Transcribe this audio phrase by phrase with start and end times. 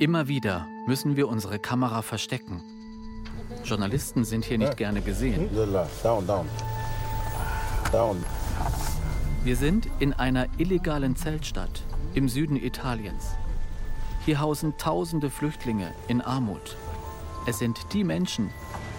[0.00, 2.62] Immer wieder müssen wir unsere Kamera verstecken.
[3.64, 5.50] Journalisten sind hier nicht gerne gesehen.
[9.42, 11.82] Wir sind in einer illegalen Zeltstadt
[12.14, 13.34] im Süden Italiens.
[14.24, 16.76] Hier hausen tausende Flüchtlinge in Armut.
[17.46, 18.50] Es sind die Menschen,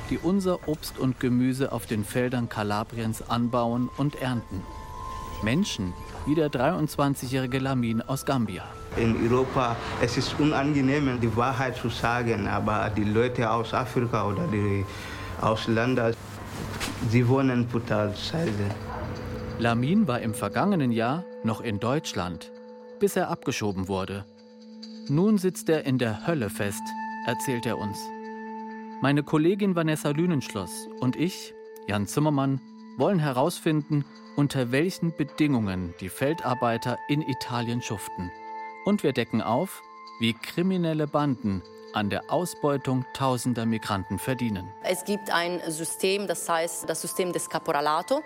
[0.10, 4.64] die unser Obst und Gemüse auf den Feldern Kalabriens anbauen und ernten.
[5.44, 5.94] Menschen
[6.26, 8.64] wie der 23-jährige Lamin aus Gambia.
[8.98, 14.48] In Europa es ist unangenehm, die Wahrheit zu sagen, aber die Leute aus Afrika oder
[14.48, 14.86] die
[15.42, 16.14] Ausländer,
[17.10, 18.70] sie wohnen brutal scheiße.
[19.60, 22.52] Lamin war im vergangenen Jahr noch in Deutschland,
[23.00, 24.26] bis er abgeschoben wurde.
[25.08, 26.84] Nun sitzt er in der Hölle fest,
[27.26, 27.98] erzählt er uns.
[29.02, 31.54] Meine Kollegin Vanessa Lünenschloss und ich,
[31.88, 32.62] Jan Zimmermann,
[32.98, 34.04] wollen herausfinden,
[34.40, 38.32] unter welchen Bedingungen die Feldarbeiter in Italien schuften.
[38.86, 39.84] Und wir decken auf,
[40.22, 44.70] wie kriminelle Banden an der Ausbeutung tausender Migranten verdienen.
[44.82, 48.22] Es gibt ein System, das heißt das System des Caporalato.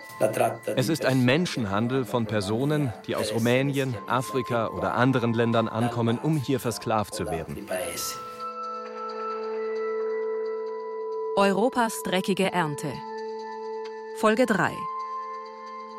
[0.76, 6.36] Es ist ein Menschenhandel von Personen, die aus Rumänien, Afrika oder anderen Ländern ankommen, um
[6.36, 7.68] hier versklavt zu werden.
[11.34, 12.92] Europas dreckige Ernte.
[14.20, 14.70] Folge 3.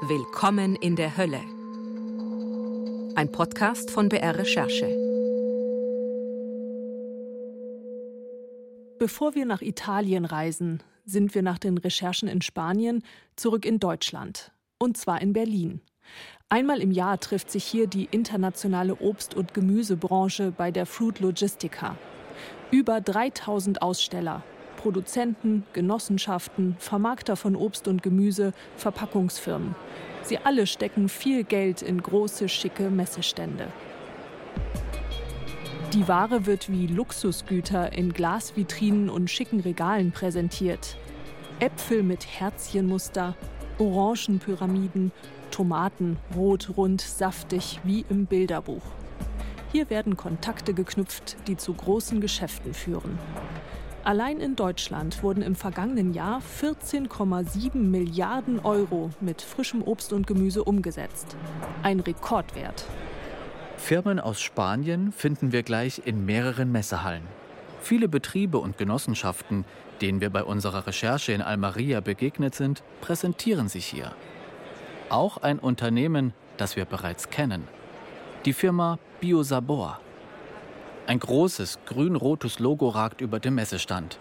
[0.08, 1.42] Willkommen in der Hölle.
[3.16, 4.86] Ein Podcast von BR Recherche.
[9.00, 13.04] Bevor wir nach Italien reisen, sind wir nach den Recherchen in Spanien
[13.36, 14.52] zurück in Deutschland.
[14.78, 15.82] Und zwar in Berlin.
[16.50, 21.98] Einmal im Jahr trifft sich hier die internationale Obst- und Gemüsebranche bei der Fruit Logistica.
[22.70, 24.44] Über 3000 Aussteller,
[24.86, 29.74] Produzenten, Genossenschaften, Vermarkter von Obst und Gemüse, Verpackungsfirmen.
[30.22, 33.70] Sie alle stecken viel Geld in große, schicke Messestände.
[35.92, 40.98] Die Ware wird wie Luxusgüter in Glasvitrinen und schicken Regalen präsentiert.
[41.60, 43.36] Äpfel mit Herzchenmuster,
[43.80, 45.12] Orangenpyramiden,
[45.50, 48.84] Tomaten rot, rund, saftig wie im Bilderbuch.
[49.72, 53.18] Hier werden Kontakte geknüpft, die zu großen Geschäften führen.
[54.06, 60.64] Allein in Deutschland wurden im vergangenen Jahr 14,7 Milliarden Euro mit frischem Obst und Gemüse
[60.64, 61.36] umgesetzt.
[61.82, 62.86] Ein Rekordwert.
[63.78, 67.24] Firmen aus Spanien finden wir gleich in mehreren Messehallen.
[67.82, 69.66] Viele Betriebe und Genossenschaften,
[70.02, 74.12] denen wir bei unserer Recherche in Almeria begegnet sind, präsentieren sich hier.
[75.10, 77.68] Auch ein Unternehmen, das wir bereits kennen.
[78.46, 80.00] Die Firma Biosabor.
[81.08, 84.18] Ein großes grün-rotes Logo ragt über dem Messestand.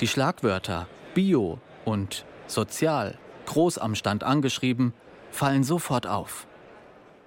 [0.00, 4.94] Die Schlagwörter Bio und Sozial, groß am Stand angeschrieben,
[5.32, 6.46] fallen sofort auf.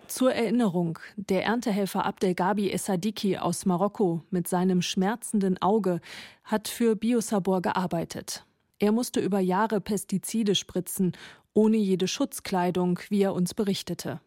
[0.08, 6.00] Zur Erinnerung, der Erntehelfer Abdelgabi Essadiki aus Marokko mit seinem schmerzenden Auge
[6.46, 8.46] hat für Biosabor gearbeitet.
[8.80, 11.14] Er musste über Jahre Pestizide spritzen,
[11.54, 14.22] ohne jede Schutzkleidung, wie er uns berichtete.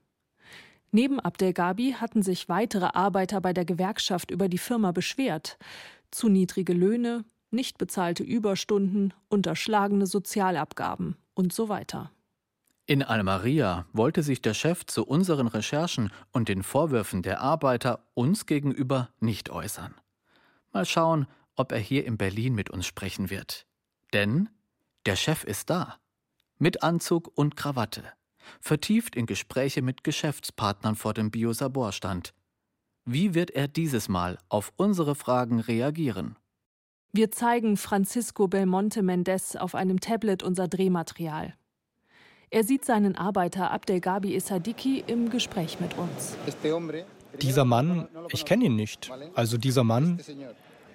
[0.90, 5.58] Neben Abdelgabi hatten sich weitere Arbeiter bei der Gewerkschaft über die Firma beschwert.
[6.10, 12.10] Zu niedrige Löhne, nicht bezahlte Überstunden, unterschlagene Sozialabgaben und so weiter.
[12.86, 18.46] In Almeria wollte sich der Chef zu unseren Recherchen und den Vorwürfen der Arbeiter uns
[18.46, 19.94] gegenüber nicht äußern.
[20.72, 23.66] Mal schauen, ob er hier in Berlin mit uns sprechen wird.
[24.14, 24.48] Denn
[25.04, 25.98] der Chef ist da.
[26.58, 28.04] Mit Anzug und Krawatte
[28.60, 32.34] vertieft in Gespräche mit Geschäftspartnern vor dem Biosabor-Stand.
[33.04, 36.36] Wie wird er dieses Mal auf unsere Fragen reagieren?
[37.12, 41.54] Wir zeigen Francisco Belmonte Mendez auf einem Tablet unser Drehmaterial.
[42.50, 46.36] Er sieht seinen Arbeiter Abdelgabi Issadiki im Gespräch mit uns.
[47.42, 49.10] Dieser Mann, ich kenne ihn nicht.
[49.34, 50.20] Also dieser Mann,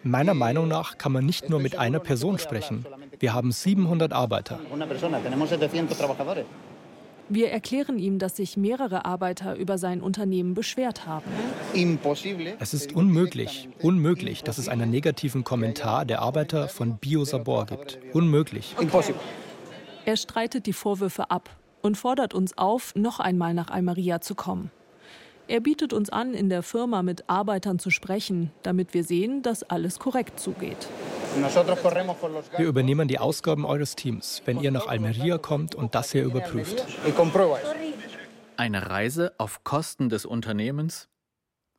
[0.03, 2.85] meiner Meinung nach kann man nicht nur mit einer Person sprechen.
[3.19, 4.59] Wir haben 700 Arbeiter.
[7.29, 11.25] Wir erklären ihm, dass sich mehrere Arbeiter über sein Unternehmen beschwert haben.
[12.59, 17.99] Es ist unmöglich, unmöglich, dass es einen negativen Kommentar der Arbeiter von Biosabor gibt.
[18.11, 18.75] Unmöglich.
[20.05, 21.49] Er streitet die Vorwürfe ab
[21.81, 24.69] und fordert uns auf, noch einmal nach Almeria zu kommen.
[25.47, 29.63] Er bietet uns an, in der Firma mit Arbeitern zu sprechen, damit wir sehen, dass
[29.63, 30.87] alles korrekt zugeht.
[31.35, 36.85] Wir übernehmen die Ausgaben eures Teams, wenn ihr nach Almeria kommt und das hier überprüft.
[38.55, 41.09] Eine Reise auf Kosten des Unternehmens?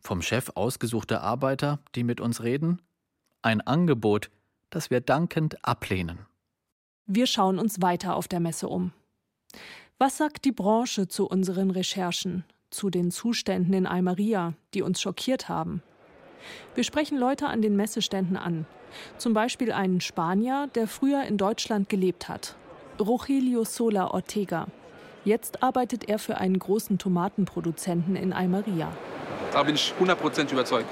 [0.01, 2.83] Vom Chef ausgesuchte Arbeiter, die mit uns reden?
[3.43, 4.31] Ein Angebot,
[4.71, 6.19] das wir dankend ablehnen.
[7.07, 8.93] Wir schauen uns weiter auf der Messe um.
[9.99, 15.49] Was sagt die Branche zu unseren Recherchen, zu den Zuständen in Almeria, die uns schockiert
[15.49, 15.83] haben?
[16.75, 18.67] Wir sprechen Leute an den Messeständen an.
[19.19, 22.55] Zum Beispiel einen Spanier, der früher in Deutschland gelebt hat.
[23.01, 24.67] Rogelio Sola Ortega.
[25.25, 28.93] Jetzt arbeitet er für einen großen Tomatenproduzenten in Almeria.
[29.53, 30.89] Da bin ich 100% überzeugt,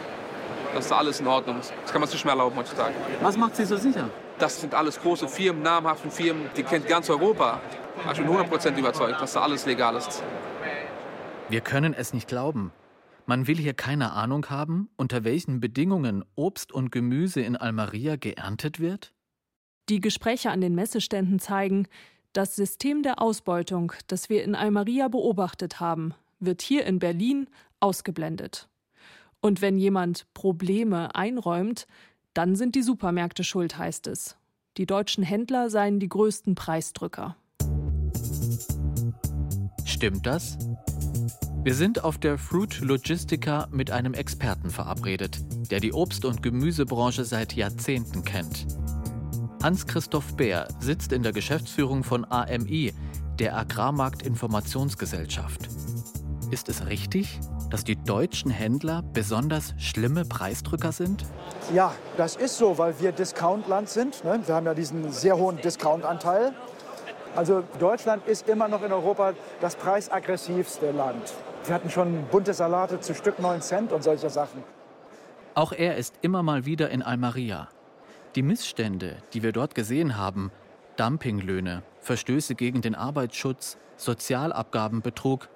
[0.75, 1.73] dass da alles in Ordnung ist.
[1.83, 2.95] Das kann man sich mehr erlauben heutzutage.
[3.21, 4.09] Was macht Sie so sicher?
[4.39, 7.61] Das sind alles große Firmen, namhaften Firmen, die kennt ganz Europa.
[8.11, 10.23] Ich bin 100% überzeugt, dass da alles legal ist.
[11.49, 12.73] Wir können es nicht glauben.
[13.33, 18.79] Man will hier keine Ahnung haben, unter welchen Bedingungen Obst und Gemüse in Almeria geerntet
[18.79, 19.15] wird?
[19.89, 21.89] Die Gespräche an den Messeständen zeigen,
[22.35, 27.47] das System der Ausbeutung, das wir in Almeria beobachtet haben, wird hier in Berlin
[27.81, 28.69] ausgeblendet.
[29.41, 31.87] Und wenn jemand Probleme einräumt,
[32.35, 34.37] dann sind die Supermärkte schuld, heißt es.
[34.77, 37.35] Die deutschen Händler seien die größten Preisdrücker.
[39.87, 40.59] Stimmt das?
[41.65, 45.39] Wir sind auf der Fruit Logistica mit einem Experten verabredet,
[45.71, 48.67] der die Obst- und Gemüsebranche seit Jahrzehnten kennt.
[49.63, 52.93] Hans-Christoph Bär sitzt in der Geschäftsführung von AMI,
[53.39, 55.69] der Agrarmarktinformationsgesellschaft.
[56.51, 57.39] Ist es richtig,
[57.71, 61.25] dass die deutschen Händler besonders schlimme Preisdrücker sind?
[61.73, 64.25] Ja, das ist so, weil wir Discountland sind.
[64.25, 64.41] Ne?
[64.45, 66.55] Wir haben ja diesen sehr hohen Discountanteil.
[67.37, 71.33] Also Deutschland ist immer noch in Europa das preisaggressivste Land.
[71.65, 74.65] Wir hatten schon bunte Salate zu Stück 9 Cent und solche Sachen.
[75.55, 77.69] Auch er ist immer mal wieder in Almeria.
[78.35, 80.51] Die Missstände, die wir dort gesehen haben,
[80.97, 85.49] Dumpinglöhne, Verstöße gegen den Arbeitsschutz, Sozialabgabenbetrug,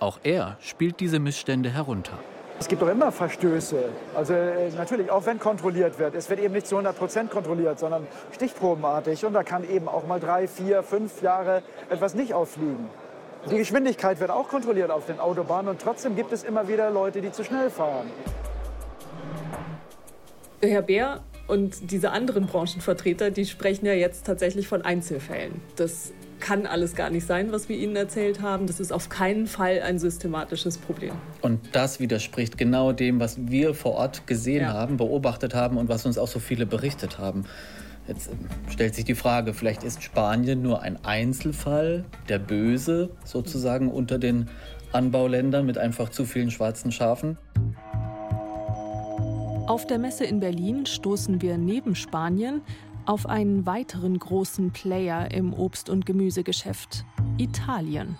[0.00, 2.18] auch er spielt diese Missstände herunter.
[2.60, 3.84] Es gibt doch immer Verstöße.
[4.14, 6.14] Also äh, natürlich, auch wenn kontrolliert wird.
[6.14, 9.24] Es wird eben nicht zu 100 Prozent kontrolliert, sondern stichprobenartig.
[9.24, 12.88] Und da kann eben auch mal drei, vier, fünf Jahre etwas nicht auffliegen.
[13.50, 17.20] Die Geschwindigkeit wird auch kontrolliert auf den Autobahnen und trotzdem gibt es immer wieder Leute,
[17.20, 18.10] die zu schnell fahren.
[20.60, 25.62] Herr Bär, und diese anderen Branchenvertreter, die sprechen ja jetzt tatsächlich von Einzelfällen.
[25.76, 28.66] Das kann alles gar nicht sein, was wir Ihnen erzählt haben.
[28.66, 31.12] Das ist auf keinen Fall ein systematisches Problem.
[31.40, 34.72] Und das widerspricht genau dem, was wir vor Ort gesehen ja.
[34.72, 37.44] haben, beobachtet haben und was uns auch so viele berichtet haben.
[38.08, 38.30] Jetzt
[38.70, 44.48] stellt sich die Frage, vielleicht ist Spanien nur ein Einzelfall, der Böse sozusagen unter den
[44.92, 47.36] Anbauländern mit einfach zu vielen schwarzen Schafen?
[49.66, 52.62] Auf der Messe in Berlin stoßen wir neben Spanien
[53.04, 57.04] auf einen weiteren großen Player im Obst- und Gemüsegeschäft,
[57.36, 58.16] Italien.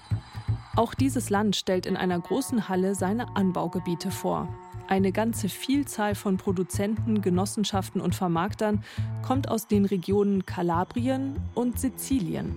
[0.76, 4.48] Auch dieses Land stellt in einer großen Halle seine Anbaugebiete vor.
[4.88, 8.82] Eine ganze Vielzahl von Produzenten, Genossenschaften und Vermarktern
[9.20, 12.56] kommt aus den Regionen Kalabrien und Sizilien.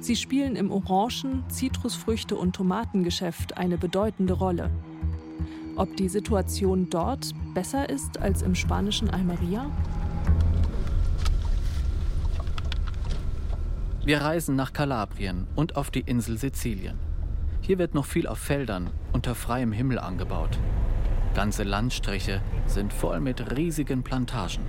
[0.00, 4.68] Sie spielen im Orangen-, Zitrusfrüchte- und Tomatengeschäft eine bedeutende Rolle.
[5.76, 9.70] Ob die Situation dort besser ist als im spanischen Almeria?
[14.04, 16.98] Wir reisen nach Kalabrien und auf die Insel Sizilien.
[17.60, 20.58] Hier wird noch viel auf Feldern unter freiem Himmel angebaut.
[21.34, 24.64] Ganze Landstriche sind voll mit riesigen Plantagen.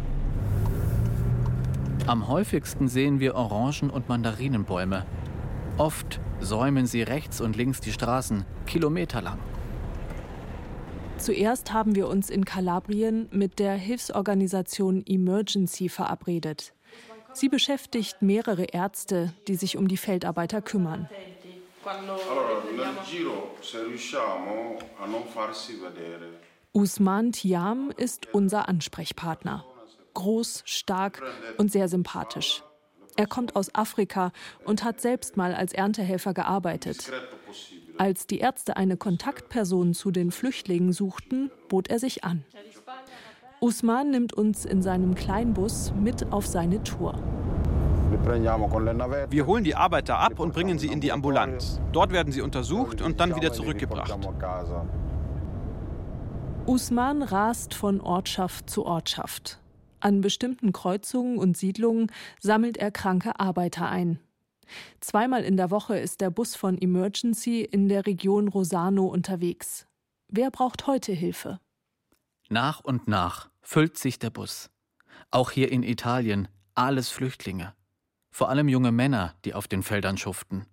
[2.07, 5.05] Am häufigsten sehen wir Orangen- und Mandarinenbäume.
[5.77, 9.39] Oft säumen sie rechts und links die Straßen, kilometerlang.
[11.17, 16.73] Zuerst haben wir uns in Kalabrien mit der Hilfsorganisation Emergency verabredet.
[17.33, 21.09] Sie beschäftigt mehrere Ärzte, die sich um die Feldarbeiter kümmern.
[26.75, 29.63] Usman Tiam ist unser Ansprechpartner.
[30.15, 31.21] Groß, stark
[31.59, 32.63] und sehr sympathisch.
[33.15, 34.31] Er kommt aus Afrika
[34.65, 37.11] und hat selbst mal als Erntehelfer gearbeitet.
[37.99, 42.43] Als die Ärzte eine Kontaktperson zu den Flüchtlingen suchten, bot er sich an.
[43.61, 47.13] Usman nimmt uns in seinem Kleinbus mit auf seine Tour.
[49.29, 51.79] Wir holen die Arbeiter ab und bringen sie in die Ambulanz.
[51.91, 54.17] Dort werden sie untersucht und dann wieder zurückgebracht.
[56.65, 59.59] Usman rast von Ortschaft zu Ortschaft.
[59.99, 64.19] An bestimmten Kreuzungen und Siedlungen sammelt er kranke Arbeiter ein.
[65.01, 69.87] Zweimal in der Woche ist der Bus von Emergency in der Region Rosano unterwegs.
[70.29, 71.59] Wer braucht heute Hilfe?
[72.47, 74.69] Nach und nach füllt sich der Bus.
[75.31, 77.75] Auch hier in Italien alles Flüchtlinge.
[78.31, 80.65] Vor allem junge Männer, die auf den Feldern schuften.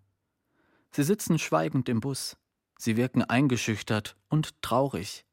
[0.92, 2.36] Sie sitzen schweigend im Bus.
[2.78, 5.26] Sie wirken eingeschüchtert und traurig.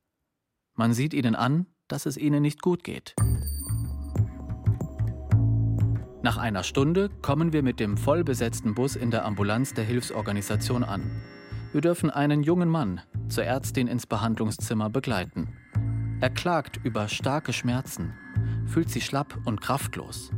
[0.80, 3.16] Man sieht ihnen an, dass es ihnen nicht gut geht.
[6.22, 11.10] Nach einer Stunde kommen wir mit dem vollbesetzten Bus in der Ambulanz der Hilfsorganisation an.
[11.74, 15.58] Wir dürfen einen jungen Mann zur Ärztin ins Behandlungszimmer begleiten.
[16.22, 18.14] Er klagt über starke Schmerzen,
[18.68, 20.30] fühlt sich schlapp und kraftlos.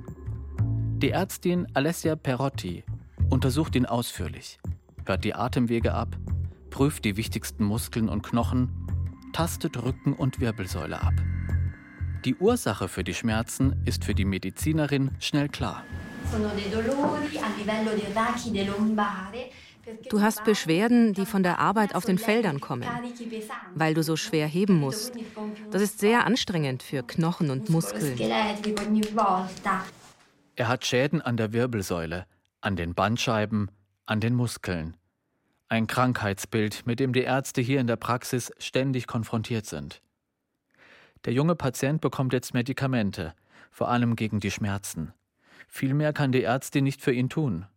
[1.00, 2.86] Die Ärztin Alessia Perotti
[3.29, 4.58] untersucht ihn ausführlich,
[5.05, 6.15] hört die Atemwege ab,
[6.69, 8.88] prüft die wichtigsten Muskeln und Knochen,
[9.34, 11.14] tastet Rücken und Wirbelsäule ab.
[12.26, 15.84] Die Ursache für die Schmerzen ist für die Medizinerin schnell klar.
[20.10, 22.88] Du hast Beschwerden, die von der Arbeit auf den Feldern kommen,
[23.74, 25.14] weil du so schwer heben musst.
[25.72, 28.20] Das ist sehr anstrengend für Knochen und Muskeln.
[30.56, 32.26] Er hat Schäden an der Wirbelsäule,
[32.62, 33.72] an den Bandscheiben,
[34.06, 34.98] an den Muskeln.
[35.72, 40.02] Ein Krankheitsbild, mit dem die Ärzte hier in der Praxis ständig konfrontiert sind.
[41.26, 43.36] Der junge Patient bekommt jetzt Medikamente,
[43.70, 45.14] vor allem gegen die Schmerzen.
[45.68, 47.68] Viel mehr kann die Ärztin nicht für ihn tun.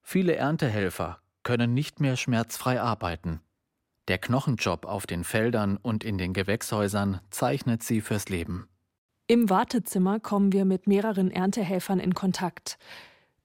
[0.00, 3.40] Viele Erntehelfer können nicht mehr schmerzfrei arbeiten.
[4.08, 8.66] Der Knochenjob auf den Feldern und in den Gewächshäusern zeichnet sie fürs Leben.
[9.26, 12.78] Im Wartezimmer kommen wir mit mehreren Erntehelfern in Kontakt.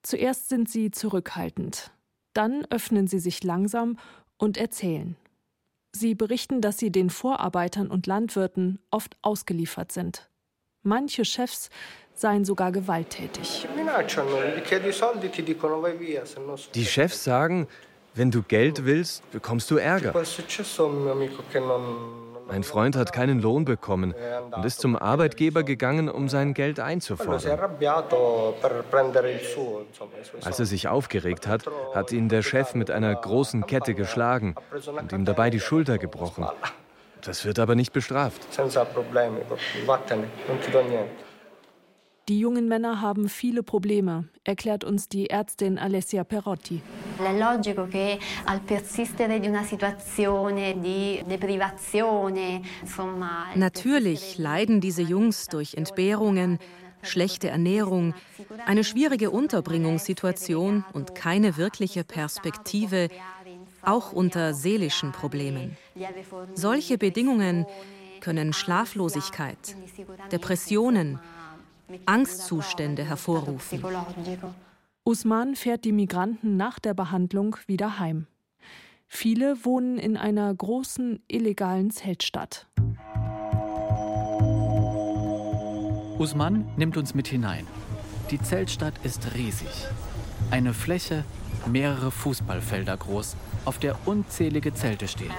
[0.01, 1.91] Zuerst sind sie zurückhaltend.
[2.37, 3.97] Dann öffnen sie sich langsam
[4.37, 5.15] und erzählen.
[5.91, 10.29] Sie berichten, dass sie den Vorarbeitern und Landwirten oft ausgeliefert sind.
[10.83, 11.71] Manche Chefs
[12.13, 13.67] seien sogar gewalttätig.
[16.75, 17.67] Die Chefs sagen,
[18.13, 20.13] wenn du Geld willst, bekommst du Ärger.
[22.47, 24.13] Mein Freund hat keinen Lohn bekommen
[24.51, 27.59] und ist zum Arbeitgeber gegangen, um sein Geld einzufordern.
[30.43, 34.55] Als er sich aufgeregt hat, hat ihn der Chef mit einer großen Kette geschlagen
[35.01, 36.47] und ihm dabei die Schulter gebrochen.
[37.21, 38.47] Das wird aber nicht bestraft.
[42.29, 46.81] Die jungen Männer haben viele Probleme, erklärt uns die Ärztin Alessia Perotti.
[53.55, 56.59] Natürlich leiden diese Jungs durch Entbehrungen,
[57.01, 58.13] schlechte Ernährung,
[58.65, 63.07] eine schwierige Unterbringungssituation und keine wirkliche Perspektive,
[63.83, 65.77] auch unter seelischen Problemen.
[66.55, 67.65] Solche Bedingungen
[68.19, 69.77] können Schlaflosigkeit,
[70.33, 71.19] Depressionen,
[72.05, 73.83] Angstzustände hervorrufen.
[75.03, 78.27] Usman fährt die Migranten nach der Behandlung wieder heim.
[79.07, 82.67] Viele wohnen in einer großen illegalen Zeltstadt.
[86.19, 87.65] Usman nimmt uns mit hinein.
[88.31, 89.69] Die Zeltstadt ist riesig.
[90.51, 91.23] Eine Fläche,
[91.67, 95.31] mehrere Fußballfelder groß, auf der unzählige Zelte stehen.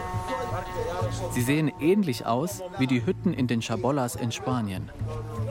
[1.33, 4.90] Sie sehen ähnlich aus wie die Hütten in den Chabollas in Spanien.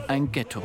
[0.08, 0.62] Ein Ghetto.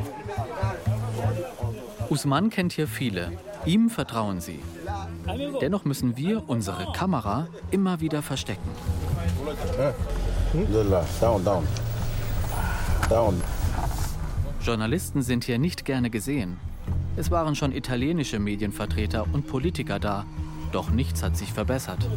[2.08, 3.32] Usman kennt hier viele.
[3.66, 4.60] Ihm vertrauen sie.
[5.60, 8.70] Dennoch müssen wir unsere Kamera immer wieder verstecken.
[14.62, 16.56] Journalisten sind hier nicht gerne gesehen.
[17.16, 20.24] Es waren schon italienische Medienvertreter und Politiker da,
[20.72, 22.08] doch nichts hat sich verbessert.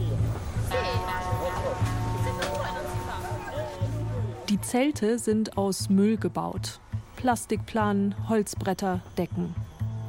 [4.50, 6.80] Die Zelte sind aus Müll gebaut.
[7.18, 9.56] Plastikplanen, Holzbretter, Decken.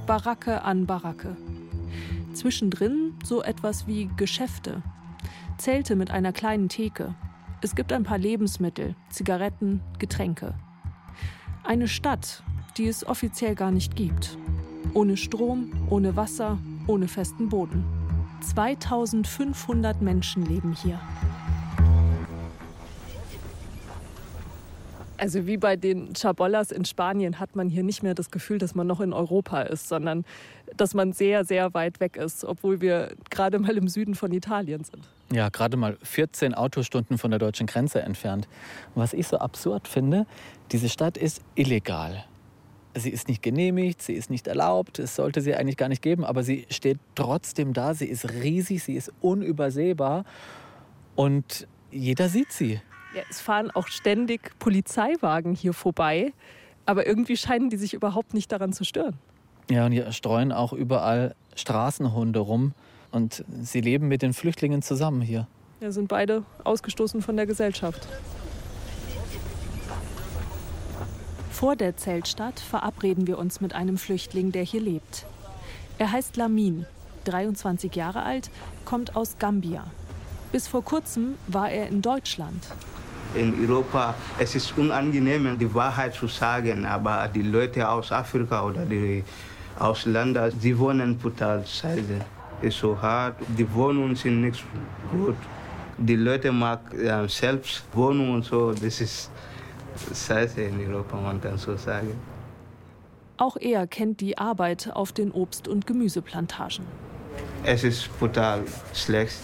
[0.06, 1.38] Baracke an Baracke.
[2.34, 4.82] Zwischendrin so etwas wie Geschäfte.
[5.56, 7.14] Zelte mit einer kleinen Theke.
[7.62, 10.54] Es gibt ein paar Lebensmittel, Zigaretten, Getränke.
[11.64, 12.42] Eine Stadt,
[12.76, 14.36] die es offiziell gar nicht gibt.
[14.92, 17.84] Ohne Strom, ohne Wasser, ohne festen Boden.
[18.42, 21.00] 2500 Menschen leben hier.
[25.18, 28.76] Also wie bei den Chabollas in Spanien hat man hier nicht mehr das Gefühl, dass
[28.76, 30.24] man noch in Europa ist, sondern
[30.76, 34.84] dass man sehr, sehr weit weg ist, obwohl wir gerade mal im Süden von Italien
[34.84, 35.08] sind.
[35.32, 38.48] Ja, gerade mal 14 Autostunden von der deutschen Grenze entfernt.
[38.94, 40.24] was ich so absurd finde,
[40.70, 42.24] diese Stadt ist illegal.
[42.94, 46.24] Sie ist nicht genehmigt, sie ist nicht erlaubt, es sollte sie eigentlich gar nicht geben,
[46.24, 50.24] aber sie steht trotzdem da, sie ist riesig, sie ist unübersehbar
[51.16, 52.80] und jeder sieht sie.
[53.14, 56.32] Ja, es fahren auch ständig Polizeiwagen hier vorbei,
[56.84, 59.18] aber irgendwie scheinen die sich überhaupt nicht daran zu stören.
[59.70, 62.72] Ja, und hier streuen auch überall Straßenhunde rum
[63.10, 65.46] und sie leben mit den Flüchtlingen zusammen hier.
[65.80, 68.06] Ja, sind beide ausgestoßen von der Gesellschaft.
[71.50, 75.26] Vor der Zeltstadt verabreden wir uns mit einem Flüchtling, der hier lebt.
[75.98, 76.86] Er heißt Lamin,
[77.24, 78.50] 23 Jahre alt,
[78.84, 79.84] kommt aus Gambia.
[80.52, 82.62] Bis vor kurzem war er in Deutschland
[83.34, 88.84] in Europa, es ist unangenehm, die Wahrheit zu sagen, aber die Leute aus Afrika oder
[88.84, 89.24] die
[89.78, 91.62] Ausländer, sie wohnen brutal.
[91.62, 91.84] Es
[92.62, 94.64] ist so hart, die Wohnungen sind nicht
[95.10, 95.36] gut.
[95.96, 99.30] Die Leute mag ja, selbst Wohnungen und so, das ist
[100.14, 102.12] Scheiße in Europa, man kann so sagen.
[103.36, 106.84] Auch er kennt die Arbeit auf den Obst- und Gemüseplantagen.
[107.64, 108.62] Es ist brutal
[108.94, 109.38] schlecht.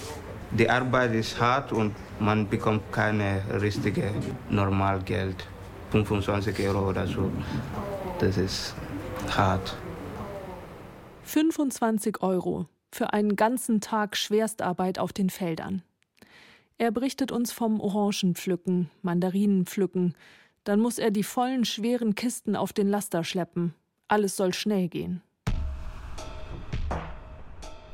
[0.56, 4.12] Die Arbeit ist hart und man bekommt keine richtige
[4.50, 5.48] Normalgeld.
[5.90, 7.28] 25 Euro oder so.
[8.20, 8.74] Das ist
[9.36, 9.76] hart.
[11.24, 15.82] 25 Euro für einen ganzen Tag Schwerstarbeit auf den Feldern.
[16.78, 20.14] Er berichtet uns vom Orangenpflücken, Mandarinenpflücken.
[20.62, 23.74] Dann muss er die vollen, schweren Kisten auf den Laster schleppen.
[24.06, 25.20] Alles soll schnell gehen.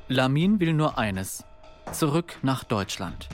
[0.08, 1.44] Lamin will nur eines:
[1.92, 3.28] zurück nach Deutschland.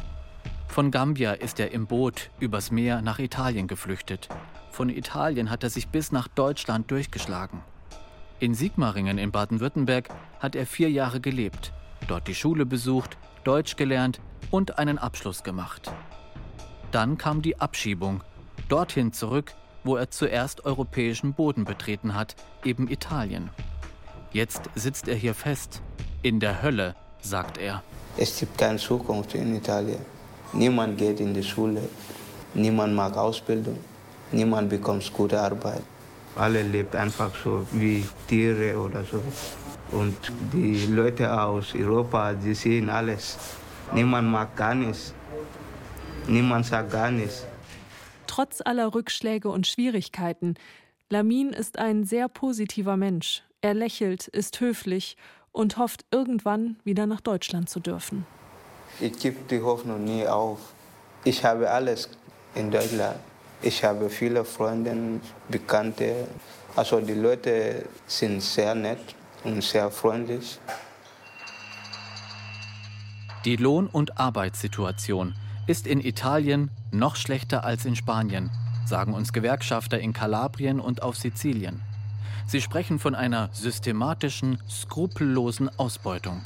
[0.69, 4.29] Von Gambia ist er im Boot übers Meer nach Italien geflüchtet.
[4.71, 7.61] Von Italien hat er sich bis nach Deutschland durchgeschlagen.
[8.39, 10.09] In Sigmaringen in Baden-Württemberg
[10.41, 11.73] hat er vier Jahre gelebt,
[12.09, 14.21] dort die Schule besucht, Deutsch gelernt
[14.51, 15.93] und einen Abschluss gemacht.
[16.91, 18.23] Dann kam die Abschiebung,
[18.69, 19.53] dorthin zurück,
[19.85, 23.51] wo er zuerst europäischen Boden betreten hat, eben Italien.
[24.33, 25.83] Jetzt sitzt er hier fest,
[26.23, 27.83] in der Hölle, sagt er.
[28.17, 30.01] Es gibt keine Zukunft in Italien.
[30.53, 31.83] Niemand geht in die Schule,
[32.55, 33.79] niemand mag Ausbildung,
[34.33, 35.83] niemand bekommt gute Arbeit.
[36.37, 39.23] Alle leben einfach so wie Tiere oder so.
[39.91, 40.17] Und
[40.53, 43.39] die Leute aus Europa, die sehen alles.
[43.93, 45.15] Niemand mag gar nichts.
[46.27, 47.47] Niemand sagt gar nichts.
[48.27, 50.55] Trotz aller Rückschläge und Schwierigkeiten,
[51.09, 53.43] Lamin ist ein sehr positiver Mensch.
[53.61, 55.17] Er lächelt, ist höflich
[55.57, 58.27] und hofft irgendwann wieder nach Deutschland zu dürfen.
[59.01, 60.59] Ich gebe die Hoffnung nie auf.
[61.25, 62.11] Ich habe alles
[62.55, 63.17] in Deutschland.
[63.63, 64.95] Ich habe viele Freunde,
[65.49, 66.29] Bekannte.
[66.77, 70.59] Also die Leute sind sehr nett und sehr freundlich.
[73.47, 75.35] Die Lohn- und Arbeitssituation
[75.67, 78.51] ist in Italien noch schlechter als in Spanien,
[78.85, 81.81] sagen uns Gewerkschafter in Kalabrien und auf Sizilien.
[82.49, 86.43] Sie sprechen von einer systematischen, skrupellosen Ausbeutung.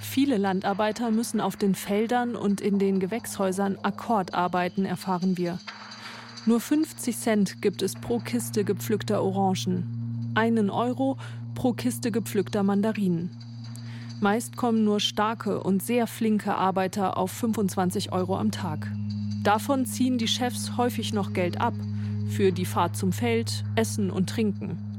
[0.00, 5.60] Viele Landarbeiter müssen auf den Feldern und in den Gewächshäusern Akkord arbeiten, erfahren wir.
[6.46, 11.16] Nur 50 Cent gibt es pro Kiste gepflückter Orangen, einen Euro
[11.54, 13.30] pro Kiste gepflückter Mandarinen.
[14.20, 18.90] Meist kommen nur starke und sehr flinke Arbeiter auf 25 Euro am Tag.
[19.44, 21.74] Davon ziehen die Chefs häufig noch Geld ab
[22.28, 24.89] für die Fahrt zum Feld, Essen und Trinken.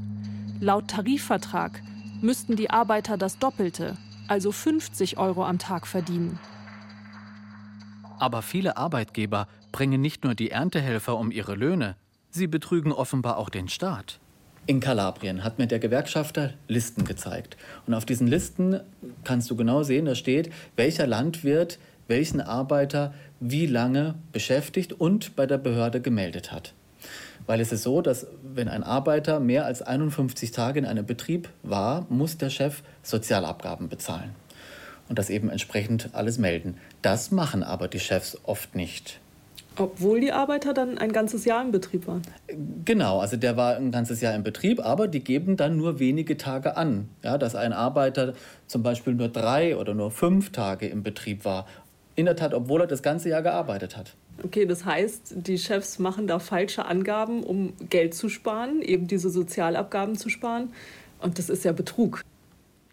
[0.62, 1.82] Laut Tarifvertrag
[2.20, 3.96] müssten die Arbeiter das Doppelte,
[4.28, 6.38] also 50 Euro am Tag verdienen.
[8.20, 11.96] Aber viele Arbeitgeber bringen nicht nur die Erntehelfer um ihre Löhne,
[12.30, 14.20] sie betrügen offenbar auch den Staat.
[14.68, 17.56] In Kalabrien hat mir der Gewerkschafter Listen gezeigt.
[17.88, 18.78] Und auf diesen Listen
[19.24, 25.46] kannst du genau sehen, da steht, welcher Landwirt welchen Arbeiter wie lange beschäftigt und bei
[25.46, 26.72] der Behörde gemeldet hat.
[27.46, 31.48] Weil es ist so, dass wenn ein Arbeiter mehr als 51 Tage in einem Betrieb
[31.62, 34.30] war, muss der Chef Sozialabgaben bezahlen.
[35.08, 36.76] Und das eben entsprechend alles melden.
[37.02, 39.20] Das machen aber die Chefs oft nicht.
[39.76, 42.22] Obwohl die Arbeiter dann ein ganzes Jahr im Betrieb waren.
[42.84, 46.36] Genau, also der war ein ganzes Jahr im Betrieb, aber die geben dann nur wenige
[46.36, 47.08] Tage an.
[47.22, 48.34] Ja, dass ein Arbeiter
[48.66, 51.66] zum Beispiel nur drei oder nur fünf Tage im Betrieb war.
[52.14, 54.14] In der Tat, obwohl er das ganze Jahr gearbeitet hat.
[54.42, 59.30] Okay, das heißt, die Chefs machen da falsche Angaben, um Geld zu sparen, eben diese
[59.30, 60.72] Sozialabgaben zu sparen.
[61.18, 62.22] Und das ist ja Betrug.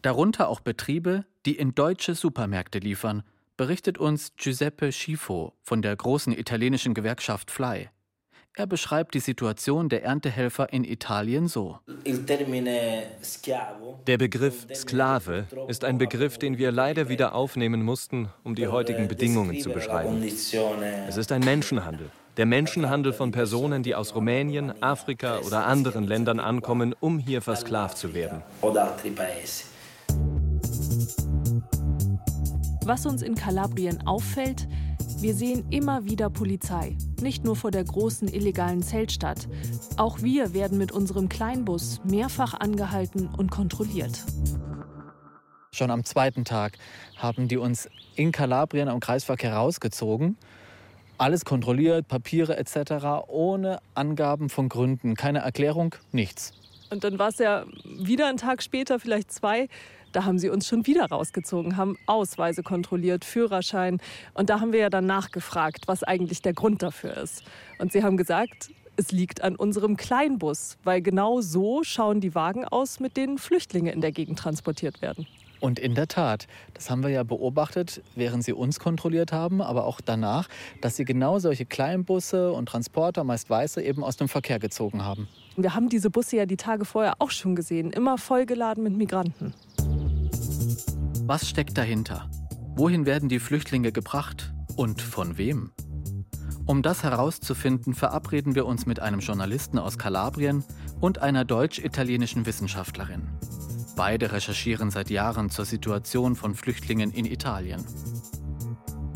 [0.02, 3.24] Darunter auch Betriebe, die in deutsche Supermärkte liefern,
[3.58, 7.90] berichtet uns Giuseppe Schifo von der großen italienischen Gewerkschaft Fly.
[8.56, 11.80] Er beschreibt die Situation der Erntehelfer in Italien so.
[14.08, 19.08] Der Begriff Sklave ist ein Begriff, den wir leider wieder aufnehmen mussten, um die heutigen
[19.08, 20.22] Bedingungen zu beschreiben.
[20.24, 22.10] Es ist ein Menschenhandel.
[22.38, 27.98] Der Menschenhandel von Personen, die aus Rumänien, Afrika oder anderen Ländern ankommen, um hier versklavt
[27.98, 28.42] zu werden.
[32.86, 34.68] Was uns in Kalabrien auffällt,
[35.22, 36.96] wir sehen immer wieder Polizei.
[37.22, 39.50] Nicht nur vor der großen illegalen Zeltstadt.
[39.98, 44.24] Auch wir werden mit unserem Kleinbus mehrfach angehalten und kontrolliert.
[45.72, 46.78] Schon am zweiten Tag
[47.18, 50.38] haben die uns in Kalabrien am Kreisverkehr rausgezogen.
[51.18, 55.16] Alles kontrolliert, Papiere etc., ohne Angaben von Gründen.
[55.16, 56.54] Keine Erklärung, nichts.
[56.92, 59.68] Und dann war es ja wieder einen Tag später, vielleicht zwei,
[60.12, 64.00] da haben sie uns schon wieder rausgezogen, haben Ausweise kontrolliert, Führerschein.
[64.34, 67.44] Und da haben wir ja dann nachgefragt, was eigentlich der Grund dafür ist.
[67.80, 72.66] Und sie haben gesagt, es liegt an unserem Kleinbus, weil genau so schauen die Wagen
[72.66, 75.26] aus, mit denen Flüchtlinge in der Gegend transportiert werden.
[75.60, 79.86] Und in der Tat, das haben wir ja beobachtet, während sie uns kontrolliert haben, aber
[79.86, 80.48] auch danach,
[80.82, 85.28] dass sie genau solche Kleinbusse und Transporter, meist weiße, eben aus dem Verkehr gezogen haben.
[85.58, 89.54] Wir haben diese Busse ja die Tage vorher auch schon gesehen, immer vollgeladen mit Migranten.
[91.30, 92.28] Was steckt dahinter?
[92.76, 95.72] Wohin werden die Flüchtlinge gebracht und von wem?
[96.66, 100.64] Um das herauszufinden, verabreden wir uns mit einem Journalisten aus Kalabrien
[101.00, 103.28] und einer deutsch-italienischen Wissenschaftlerin.
[103.96, 107.86] Beide recherchieren seit Jahren zur Situation von Flüchtlingen in Italien.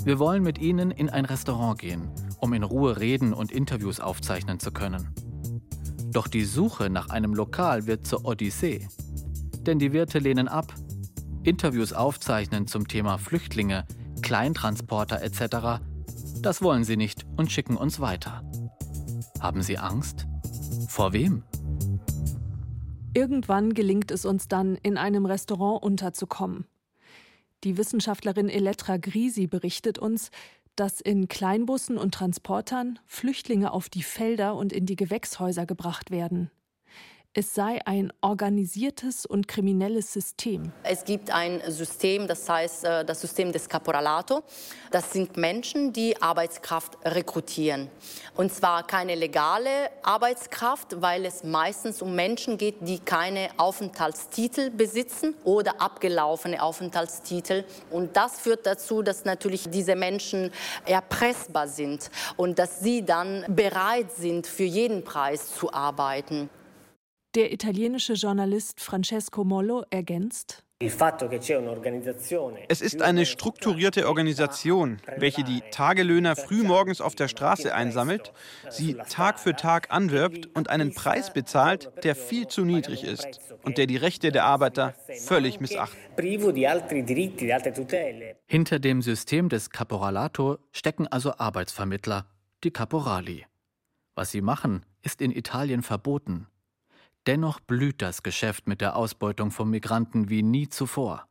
[0.04, 4.60] Wir wollen mit ihnen in ein Restaurant gehen, um in Ruhe reden und Interviews aufzeichnen
[4.60, 5.10] zu können.
[6.12, 8.88] Doch die Suche nach einem Lokal wird zur Odyssee.
[9.62, 10.76] Denn die Wirte lehnen ab.
[11.44, 13.86] Interviews aufzeichnen zum Thema Flüchtlinge,
[14.22, 15.82] Kleintransporter etc.,
[16.42, 18.44] das wollen sie nicht und schicken uns weiter.
[19.40, 20.28] Haben sie Angst?
[20.88, 21.44] Vor wem?
[23.14, 26.66] Irgendwann gelingt es uns dann, in einem Restaurant unterzukommen.
[27.64, 30.32] Die Wissenschaftlerin Elettra Grisi berichtet uns,
[30.76, 36.52] dass in Kleinbussen und Transportern Flüchtlinge auf die Felder und in die Gewächshäuser gebracht werden
[37.36, 40.72] es sei ein organisiertes und kriminelles System.
[40.84, 44.44] Es gibt ein System, das heißt äh, das System des Caporalato.
[44.92, 47.90] Das sind Menschen, die Arbeitskraft rekrutieren.
[48.36, 55.34] Und zwar keine legale Arbeitskraft, weil es meistens um Menschen geht, die keine Aufenthaltstitel besitzen
[55.44, 57.64] oder abgelaufene Aufenthaltstitel.
[57.90, 60.52] Und das führt dazu, dass natürlich diese Menschen
[60.86, 66.52] erpressbar sind und dass sie dann bereit sind, für jeden Preis zu arbeiten.
[67.36, 70.64] Der italienische Journalist Francesco Mollo ergänzt.
[72.68, 78.34] Es ist eine strukturierte Organisation, welche die Tagelöhner frühmorgens auf der Straße einsammelt,
[78.70, 83.80] sie Tag für Tag anwirbt und einen Preis bezahlt, der viel zu niedrig ist und
[83.80, 84.94] der die Rechte der Arbeiter
[85.26, 85.98] völlig missachtet.
[88.46, 92.28] Hinter dem System des Caporalato stecken also Arbeitsvermittler,
[92.64, 93.46] die Caporali.
[94.14, 96.48] Was sie machen, ist in Italien verboten.
[97.26, 101.26] Dennoch blüht das Geschäft mit der Ausbeutung von Migranten wie nie zuvor.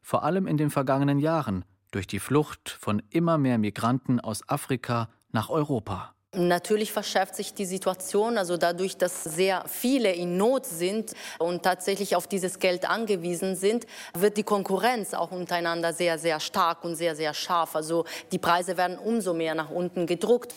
[0.00, 5.08] Vor allem in den vergangenen Jahren durch die Flucht von immer mehr Migranten aus Afrika
[5.32, 6.14] nach Europa.
[6.36, 12.16] Natürlich verschärft sich die Situation, also dadurch, dass sehr viele in Not sind und tatsächlich
[12.16, 17.14] auf dieses Geld angewiesen sind, wird die Konkurrenz auch untereinander sehr, sehr stark und sehr,
[17.14, 17.76] sehr scharf.
[17.76, 20.54] Also die Preise werden umso mehr nach unten gedruckt.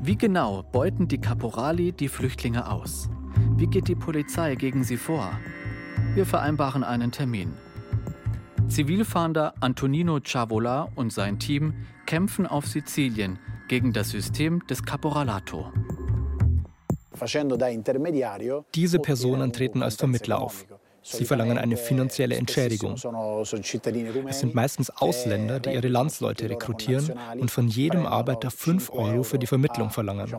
[0.00, 3.08] Wie genau beuten die Caporali die Flüchtlinge aus?
[3.62, 5.38] Wie geht die Polizei gegen sie vor?
[6.16, 7.52] Wir vereinbaren einen Termin.
[8.66, 11.72] Zivilfahnder Antonino Ciavola und sein Team
[12.04, 15.72] kämpfen auf Sizilien gegen das System des Caporalato.
[18.74, 20.66] Diese Personen treten als Vermittler auf.
[21.02, 22.94] Sie verlangen eine finanzielle Entschädigung.
[22.94, 29.38] Es sind meistens Ausländer, die ihre Landsleute rekrutieren und von jedem Arbeiter 5 Euro für
[29.38, 30.30] die Vermittlung verlangen.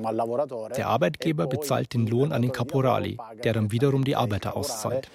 [0.77, 5.09] Der Arbeitgeber bezahlt den Lohn an den Caporali, der dann wiederum die Arbeiter auszahlt.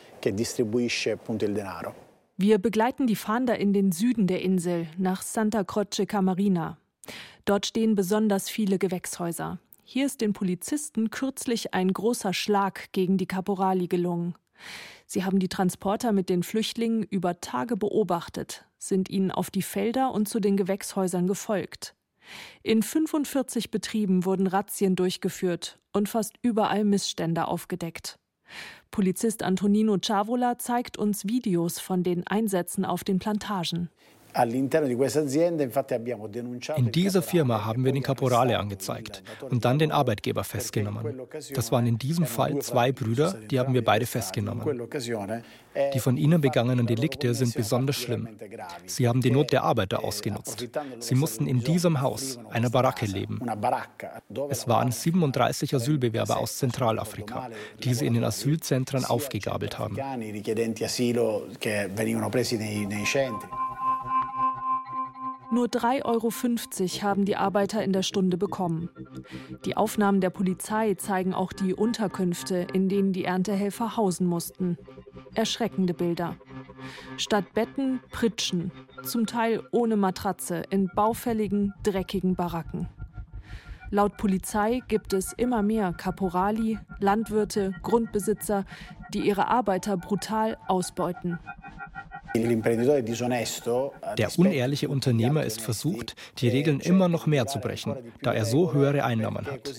[2.41, 6.79] Wir begleiten die Fahnder in den Süden der Insel, nach Santa Croce Camarina.
[7.45, 9.59] Dort stehen besonders viele Gewächshäuser.
[9.83, 14.35] Hier ist den Polizisten kürzlich ein großer Schlag gegen die Caporali gelungen.
[15.07, 20.13] Sie haben die Transporter mit den Flüchtlingen über Tage beobachtet, sind ihnen auf die Felder
[20.13, 21.95] und zu den Gewächshäusern gefolgt.
[22.63, 28.19] In 45 Betrieben wurden Razzien durchgeführt und fast überall Missstände aufgedeckt.
[28.91, 33.91] Polizist Antonino Ciavola zeigt uns Videos von den Einsätzen auf den Plantagen.
[36.77, 41.21] In dieser Firma haben wir den Caporale angezeigt und dann den Arbeitgeber festgenommen.
[41.55, 44.89] Das waren in diesem Fall zwei Brüder, die haben wir beide festgenommen.
[45.95, 48.29] Die von ihnen begangenen Delikte sind besonders schlimm.
[48.87, 50.69] Sie haben die Not der Arbeiter ausgenutzt.
[50.99, 53.41] Sie mussten in diesem Haus, einer Baracke, leben.
[54.51, 57.51] Es waren 37 Asylbewerber aus Zentralafrika,
[57.83, 59.97] die sie in den Asylzentren aufgegabelt haben.
[65.51, 68.91] Nur 3,50 Euro haben die Arbeiter in der Stunde bekommen.
[69.65, 74.77] Die Aufnahmen der Polizei zeigen auch die Unterkünfte, in denen die Erntehelfer hausen mussten.
[75.35, 76.37] Erschreckende Bilder.
[77.17, 82.89] Statt Betten Pritschen, zum Teil ohne Matratze, in baufälligen, dreckigen Baracken.
[83.91, 88.67] Laut Polizei gibt es immer mehr Caporali, Landwirte, Grundbesitzer,
[89.15, 91.39] die ihre Arbeiter brutal ausbeuten.
[92.35, 98.73] Der unehrliche Unternehmer ist versucht, die Regeln immer noch mehr zu brechen, da er so
[98.73, 99.79] höhere Einnahmen hat.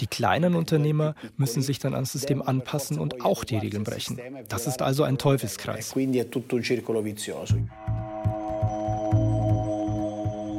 [0.00, 4.20] Die kleinen Unternehmer müssen sich dann ans System anpassen und auch die Regeln brechen.
[4.48, 5.94] Das ist also ein Teufelskreis.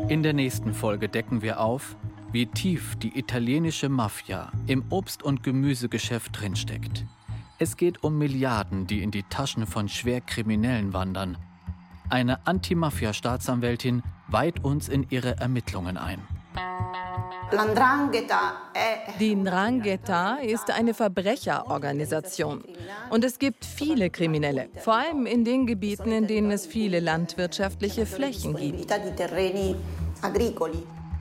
[0.07, 1.95] In der nächsten Folge decken wir auf,
[2.31, 7.05] wie tief die italienische Mafia im Obst- und Gemüsegeschäft drinsteckt.
[7.57, 11.37] Es geht um Milliarden, die in die Taschen von Schwerkriminellen wandern.
[12.09, 16.19] Eine Anti-Mafia-Staatsanwältin weiht uns in ihre Ermittlungen ein.
[19.19, 22.63] Die Ndrangheta ist eine Verbrecherorganisation.
[23.09, 28.05] Und es gibt viele Kriminelle, vor allem in den Gebieten, in denen es viele landwirtschaftliche
[28.05, 28.91] Flächen gibt.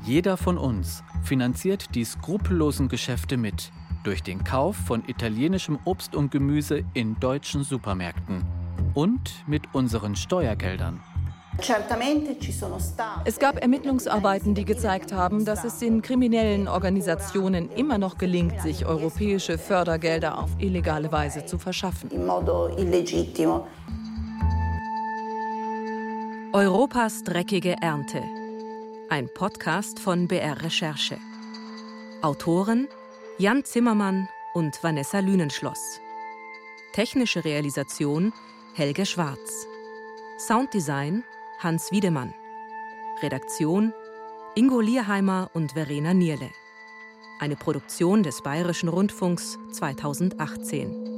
[0.05, 3.71] Jeder von uns finanziert die skrupellosen Geschäfte mit
[4.05, 8.45] durch den Kauf von italienischem Obst und Gemüse in deutschen Supermärkten
[8.95, 11.01] und mit unseren Steuergeldern.
[13.25, 18.87] Es gab Ermittlungsarbeiten, die gezeigt haben, dass es den kriminellen Organisationen immer noch gelingt, sich
[18.87, 22.11] europäische Fördergelder auf illegale Weise zu verschaffen.
[26.53, 28.23] Europas dreckige Ernte.
[29.09, 31.19] Ein Podcast von BR Recherche.
[32.23, 32.89] Autoren
[33.37, 36.01] Jan Zimmermann und Vanessa Lünenschloss.
[36.93, 38.33] Technische Realisation
[38.75, 39.67] Helge Schwarz.
[40.39, 41.25] Sounddesign
[41.59, 42.33] Hans Wiedemann.
[43.23, 43.93] Redaktion
[44.55, 46.49] Ingo Lierheimer und Verena Nierle.
[47.41, 51.14] Eine Produktion des Bayerischen Rundfunks 2018.